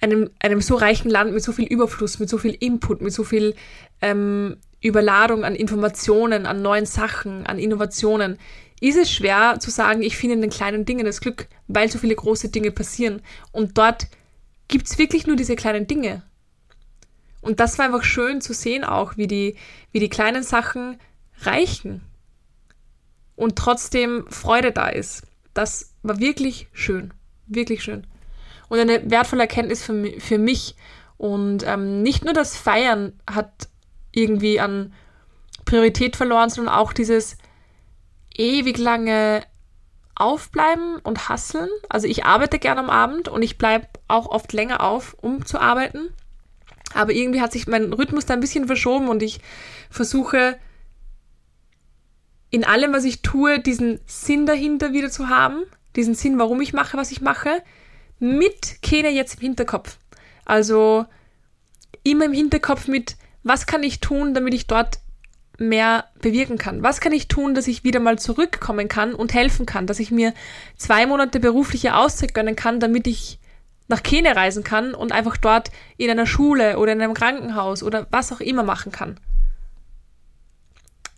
[0.00, 3.24] einem, einem so reichen Land mit so viel Überfluss, mit so viel Input, mit so
[3.24, 3.54] viel
[4.00, 8.38] ähm, Überladung an Informationen, an neuen Sachen, an Innovationen,
[8.80, 11.98] ist es schwer zu sagen, ich finde in den kleinen Dingen das Glück, weil so
[11.98, 13.22] viele große Dinge passieren.
[13.52, 14.06] Und dort
[14.68, 16.22] gibt es wirklich nur diese kleinen Dinge.
[17.40, 19.56] Und das war einfach schön zu sehen auch, wie die,
[19.92, 20.98] wie die kleinen Sachen
[21.40, 22.05] reichen
[23.36, 25.22] und trotzdem Freude da ist.
[25.54, 27.14] Das war wirklich schön,
[27.46, 28.06] wirklich schön.
[28.68, 30.74] Und eine wertvolle Erkenntnis für, für mich.
[31.18, 33.68] Und ähm, nicht nur das Feiern hat
[34.12, 34.92] irgendwie an
[35.64, 37.36] Priorität verloren, sondern auch dieses
[38.34, 39.42] ewig lange
[40.14, 41.68] Aufbleiben und Hasseln.
[41.88, 45.60] Also ich arbeite gerne am Abend und ich bleibe auch oft länger auf, um zu
[45.60, 46.08] arbeiten.
[46.94, 49.40] Aber irgendwie hat sich mein Rhythmus da ein bisschen verschoben und ich
[49.90, 50.58] versuche
[52.56, 55.64] in allem, was ich tue, diesen Sinn dahinter wieder zu haben,
[55.94, 57.62] diesen Sinn, warum ich mache, was ich mache,
[58.18, 59.98] mit Kene jetzt im Hinterkopf.
[60.46, 61.04] Also
[62.02, 65.00] immer im Hinterkopf mit, was kann ich tun, damit ich dort
[65.58, 66.82] mehr bewirken kann?
[66.82, 70.10] Was kann ich tun, dass ich wieder mal zurückkommen kann und helfen kann, dass ich
[70.10, 70.32] mir
[70.78, 73.38] zwei Monate berufliche Auszeit gönnen kann, damit ich
[73.88, 78.06] nach Kenia reisen kann und einfach dort in einer Schule oder in einem Krankenhaus oder
[78.10, 79.20] was auch immer machen kann.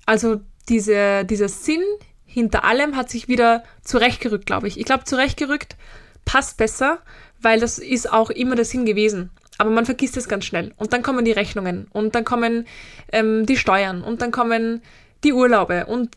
[0.05, 1.83] Also diese, dieser Sinn
[2.25, 4.79] hinter allem hat sich wieder zurechtgerückt, glaube ich.
[4.79, 5.77] Ich glaube, zurechtgerückt
[6.25, 6.99] passt besser,
[7.41, 9.31] weil das ist auch immer der Sinn gewesen.
[9.57, 10.73] Aber man vergisst es ganz schnell.
[10.77, 12.67] Und dann kommen die Rechnungen und dann kommen
[13.13, 14.83] ähm, die Steuern und dann kommen
[15.25, 16.17] die Urlaube und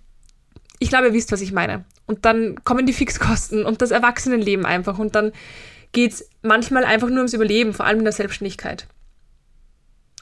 [0.82, 1.86] ich glaube, ihr wisst, was ich meine.
[2.08, 4.98] Und dann kommen die Fixkosten und das Erwachsenenleben einfach.
[4.98, 5.32] Und dann
[5.92, 8.88] geht es manchmal einfach nur ums Überleben, vor allem in der Selbstständigkeit.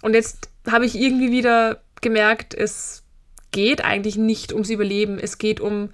[0.02, 3.04] Und jetzt habe ich irgendwie wieder gemerkt, es
[3.52, 5.20] geht eigentlich nicht ums Überleben.
[5.20, 5.90] Es geht um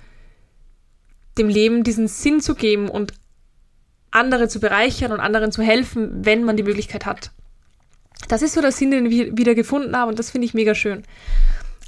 [1.38, 3.14] dem Leben diesen Sinn zu geben und
[4.12, 7.32] andere zu bereichern und anderen zu helfen, wenn man die Möglichkeit hat.
[8.30, 10.74] Das ist so der Sinn, den wir wieder gefunden haben und das finde ich mega
[10.74, 11.04] schön.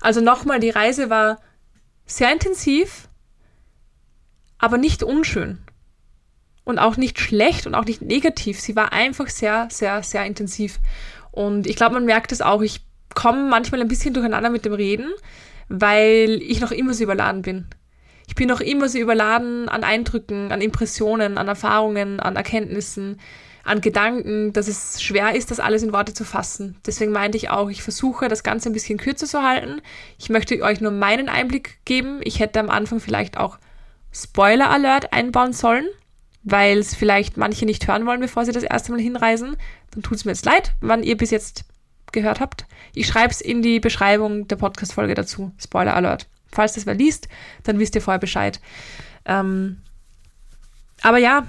[0.01, 1.39] Also nochmal, die Reise war
[2.05, 3.07] sehr intensiv,
[4.57, 5.59] aber nicht unschön
[6.63, 8.59] und auch nicht schlecht und auch nicht negativ.
[8.59, 10.79] Sie war einfach sehr, sehr, sehr intensiv.
[11.31, 12.61] Und ich glaube, man merkt es auch.
[12.61, 12.81] Ich
[13.15, 15.09] komme manchmal ein bisschen durcheinander mit dem Reden,
[15.69, 17.67] weil ich noch immer so überladen bin.
[18.27, 23.19] Ich bin noch immer so überladen an Eindrücken, an Impressionen, an Erfahrungen, an Erkenntnissen,
[23.63, 26.77] an Gedanken, dass es schwer ist, das alles in Worte zu fassen.
[26.85, 29.81] Deswegen meinte ich auch, ich versuche das Ganze ein bisschen kürzer zu halten.
[30.17, 32.19] Ich möchte euch nur meinen Einblick geben.
[32.23, 33.57] Ich hätte am Anfang vielleicht auch
[34.11, 35.87] Spoiler Alert einbauen sollen
[36.49, 39.57] weil es vielleicht manche nicht hören wollen, bevor sie das erste Mal hinreisen,
[39.91, 41.65] dann tut es mir jetzt leid, wann ihr bis jetzt
[42.11, 42.65] gehört habt.
[42.93, 45.51] Ich schreibe es in die Beschreibung der Podcast-Folge dazu.
[45.57, 46.27] Spoiler Alert.
[46.51, 47.27] Falls das wer liest,
[47.63, 48.59] dann wisst ihr vorher Bescheid.
[49.25, 49.81] Ähm,
[51.01, 51.45] aber ja,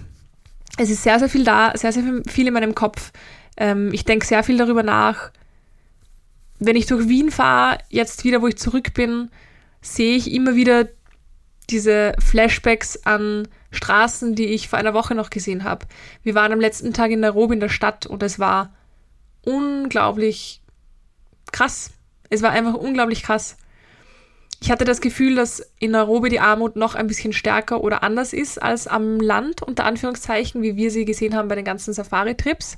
[0.76, 3.12] es ist sehr, sehr viel da, sehr, sehr viel in meinem Kopf.
[3.56, 5.30] Ähm, ich denke sehr viel darüber nach.
[6.58, 9.30] Wenn ich durch Wien fahre, jetzt wieder, wo ich zurück bin,
[9.80, 10.88] sehe ich immer wieder
[11.70, 15.86] diese Flashbacks an Straßen, die ich vor einer Woche noch gesehen habe.
[16.22, 18.72] Wir waren am letzten Tag in Nairobi in der Stadt und es war
[19.48, 20.60] unglaublich
[21.50, 21.90] krass.
[22.28, 23.56] Es war einfach unglaublich krass.
[24.60, 28.32] Ich hatte das Gefühl, dass in Nairobi die Armut noch ein bisschen stärker oder anders
[28.32, 32.76] ist als am Land, unter Anführungszeichen, wie wir sie gesehen haben bei den ganzen Safari-Trips.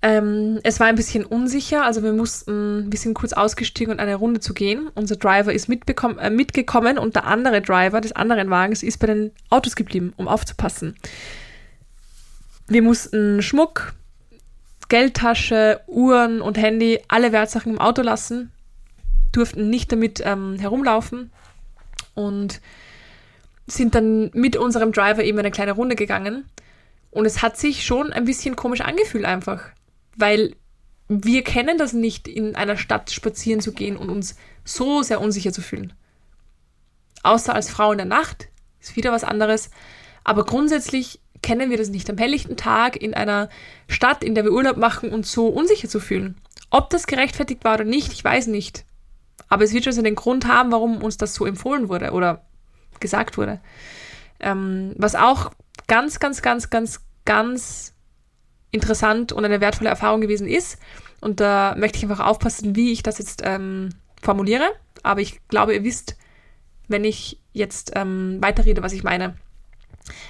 [0.00, 4.16] Ähm, es war ein bisschen unsicher, also wir mussten, wir sind kurz ausgestiegen und eine
[4.16, 4.88] Runde zu gehen.
[4.94, 9.32] Unser Driver ist äh, mitgekommen und der andere Driver des anderen Wagens ist bei den
[9.50, 10.96] Autos geblieben, um aufzupassen.
[12.68, 13.92] Wir mussten Schmuck,
[14.92, 18.52] Geldtasche, Uhren und Handy, alle Wertsachen im Auto lassen,
[19.32, 21.30] durften nicht damit ähm, herumlaufen
[22.14, 22.60] und
[23.66, 26.44] sind dann mit unserem Driver eben eine kleine Runde gegangen.
[27.10, 29.70] Und es hat sich schon ein bisschen komisch angefühlt einfach
[30.16, 30.54] weil
[31.08, 35.52] wir kennen das nicht, in einer Stadt spazieren zu gehen und uns so sehr unsicher
[35.52, 35.92] zu fühlen.
[37.22, 38.48] Außer als Frau in der Nacht
[38.80, 39.70] ist wieder was anderes.
[40.24, 43.48] Aber grundsätzlich kennen wir das nicht, am helllichten Tag in einer
[43.88, 46.36] Stadt, in der wir Urlaub machen, uns so unsicher zu fühlen.
[46.70, 48.84] Ob das gerechtfertigt war oder nicht, ich weiß nicht.
[49.48, 52.44] Aber es wird schon den Grund haben, warum uns das so empfohlen wurde oder
[53.00, 53.60] gesagt wurde.
[54.40, 55.50] Ähm, was auch
[55.88, 57.92] ganz, ganz, ganz, ganz, ganz
[58.70, 60.78] interessant und eine wertvolle Erfahrung gewesen ist.
[61.20, 63.90] Und da möchte ich einfach aufpassen, wie ich das jetzt ähm,
[64.22, 64.64] formuliere.
[65.02, 66.16] Aber ich glaube, ihr wisst,
[66.88, 69.34] wenn ich jetzt ähm, weiterrede, was ich meine.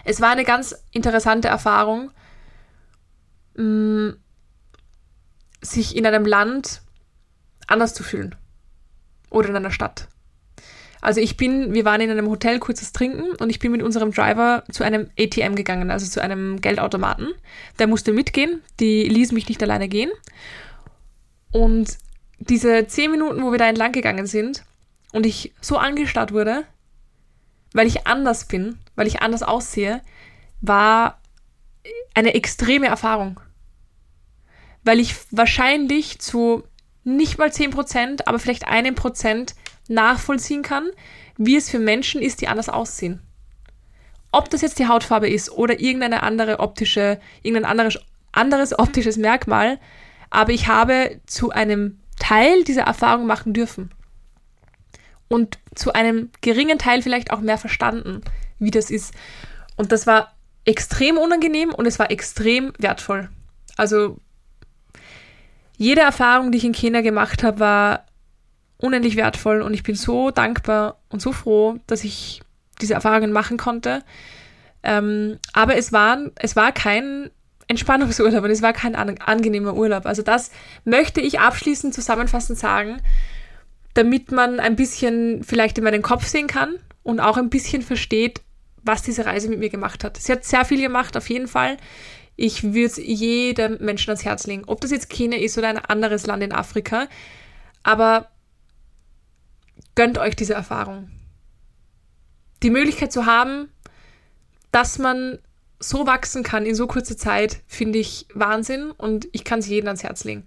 [0.04, 2.10] Es war eine ganz interessante Erfahrung,
[3.56, 4.10] mm,
[5.60, 6.82] sich in einem Land
[7.66, 8.34] anders zu fühlen.
[9.30, 10.08] Oder in einer Stadt.
[11.00, 14.12] Also ich bin, wir waren in einem Hotel kurzes Trinken und ich bin mit unserem
[14.12, 17.34] Driver zu einem ATM gegangen, also zu einem Geldautomaten.
[17.80, 20.10] Der musste mitgehen, die ließ mich nicht alleine gehen.
[21.50, 21.98] Und
[22.38, 24.62] diese zehn Minuten, wo wir da entlang gegangen sind
[25.12, 26.64] und ich so angestarrt wurde,
[27.72, 30.02] weil ich anders bin, weil ich anders aussehe,
[30.60, 31.20] war
[32.14, 33.40] eine extreme Erfahrung.
[34.84, 36.64] Weil ich wahrscheinlich zu
[37.04, 39.54] nicht mal 10%, aber vielleicht einem Prozent
[39.88, 40.88] nachvollziehen kann,
[41.36, 43.20] wie es für Menschen ist, die anders aussehen.
[44.30, 47.98] Ob das jetzt die Hautfarbe ist oder irgendeine andere optische, irgendein anderes,
[48.32, 49.78] anderes optisches Merkmal,
[50.30, 53.90] aber ich habe zu einem Teil dieser Erfahrung machen dürfen.
[55.28, 58.22] Und zu einem geringen Teil vielleicht auch mehr verstanden,
[58.62, 59.14] wie das ist.
[59.76, 60.32] Und das war
[60.64, 63.28] extrem unangenehm und es war extrem wertvoll.
[63.76, 64.18] Also
[65.76, 68.06] jede Erfahrung, die ich in Kenia gemacht habe, war
[68.78, 72.42] unendlich wertvoll und ich bin so dankbar und so froh, dass ich
[72.80, 74.02] diese Erfahrungen machen konnte.
[74.82, 77.30] Ähm, aber es war, es war kein
[77.68, 80.06] Entspannungsurlaub und es war kein an, angenehmer Urlaub.
[80.06, 80.50] Also das
[80.84, 83.00] möchte ich abschließend zusammenfassend sagen,
[83.94, 88.40] damit man ein bisschen vielleicht in meinen Kopf sehen kann und auch ein bisschen versteht,
[88.82, 90.16] was diese Reise mit mir gemacht hat.
[90.16, 91.76] Sie hat sehr viel gemacht, auf jeden Fall.
[92.36, 95.78] Ich würde es jedem Menschen ans Herz legen, ob das jetzt Kenia ist oder ein
[95.78, 97.08] anderes Land in Afrika.
[97.82, 98.30] Aber
[99.94, 101.10] gönnt euch diese Erfahrung.
[102.62, 103.68] Die Möglichkeit zu haben,
[104.70, 105.38] dass man
[105.78, 109.88] so wachsen kann in so kurzer Zeit, finde ich Wahnsinn und ich kann es jedem
[109.88, 110.46] ans Herz legen.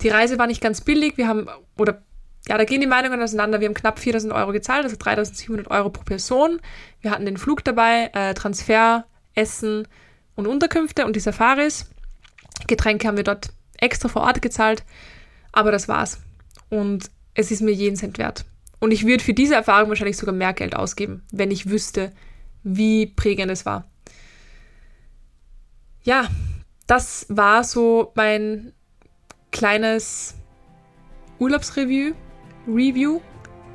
[0.00, 1.16] Die Reise war nicht ganz billig.
[1.16, 2.02] Wir haben, oder
[2.48, 3.60] ja, da gehen die Meinungen auseinander.
[3.60, 6.60] Wir haben knapp 4000 Euro gezahlt, also 3700 Euro pro Person.
[7.00, 9.86] Wir hatten den Flug dabei, äh, Transfer, Essen
[10.34, 11.86] und Unterkünfte und die Safaris.
[12.66, 14.84] Getränke haben wir dort extra vor Ort gezahlt,
[15.52, 16.20] aber das war's.
[16.68, 18.44] Und es ist mir jeden Cent wert.
[18.80, 22.12] Und ich würde für diese Erfahrung wahrscheinlich sogar mehr Geld ausgeben, wenn ich wüsste,
[22.62, 23.86] wie prägend es war.
[26.02, 26.28] Ja,
[26.86, 28.72] das war so mein
[29.52, 30.34] kleines
[31.38, 32.14] Urlaubsreview,
[32.74, 33.20] Review,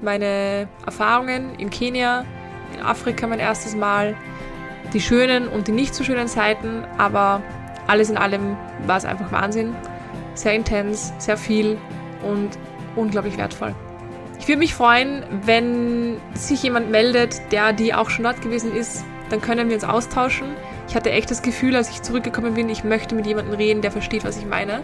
[0.02, 2.26] meine Erfahrungen in Kenia,
[2.76, 4.16] in Afrika mein erstes Mal,
[4.94, 7.42] die schönen und die nicht so schönen Seiten, aber
[7.88, 8.56] alles in allem
[8.86, 9.76] war es einfach Wahnsinn.
[10.34, 11.78] Sehr intens, sehr viel
[12.24, 12.58] und
[12.96, 13.74] unglaublich wertvoll.
[14.40, 19.06] Ich würde mich freuen, wenn sich jemand meldet, der die auch schon dort gewesen ist.
[19.30, 20.48] Dann können wir uns austauschen.
[20.88, 23.92] Ich hatte echt das Gefühl, als ich zurückgekommen bin, ich möchte mit jemandem reden, der
[23.92, 24.82] versteht, was ich meine.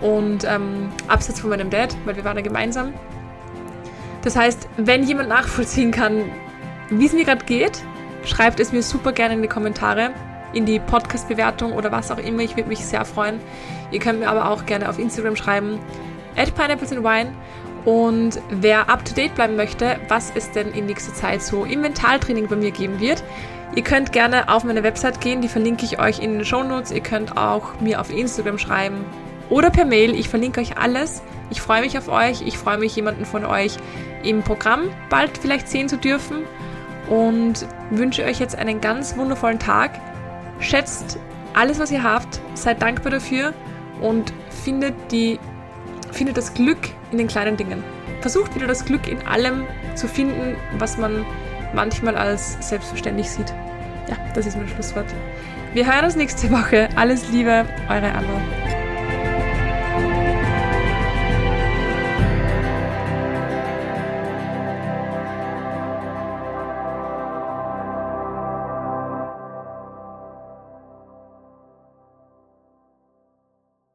[0.00, 2.94] Und ähm, abseits von meinem Dad, weil wir waren ja gemeinsam.
[4.22, 6.24] Das heißt, wenn jemand nachvollziehen kann,
[6.90, 7.82] wie es mir gerade geht,
[8.24, 10.10] schreibt es mir super gerne in die Kommentare,
[10.52, 12.40] in die Podcast-Bewertung oder was auch immer.
[12.40, 13.40] Ich würde mich sehr freuen.
[13.90, 15.78] Ihr könnt mir aber auch gerne auf Instagram schreiben,
[16.36, 17.32] at pineapples and wine.
[17.84, 21.80] Und wer up to date bleiben möchte, was es denn in nächster Zeit so im
[21.80, 23.24] Mentaltraining bei mir geben wird,
[23.74, 26.90] ihr könnt gerne auf meine Website gehen, die verlinke ich euch in den Show Notes.
[26.90, 29.04] Ihr könnt auch mir auf Instagram schreiben
[29.48, 30.14] oder per Mail.
[30.14, 31.22] Ich verlinke euch alles.
[31.50, 32.42] Ich freue mich auf euch.
[32.42, 33.76] Ich freue mich, jemanden von euch
[34.22, 36.44] im Programm bald vielleicht sehen zu dürfen
[37.08, 40.00] und wünsche euch jetzt einen ganz wundervollen Tag.
[40.60, 41.18] Schätzt
[41.54, 43.52] alles, was ihr habt, seid dankbar dafür
[44.00, 44.32] und
[44.64, 45.38] findet, die,
[46.12, 46.78] findet das Glück
[47.10, 47.82] in den kleinen Dingen.
[48.20, 51.24] Versucht wieder das Glück in allem zu finden, was man
[51.74, 53.52] manchmal als selbstverständlich sieht.
[54.08, 55.06] Ja, das ist mein Schlusswort.
[55.72, 56.88] Wir hören uns nächste Woche.
[56.96, 58.69] Alles Liebe, eure Anna.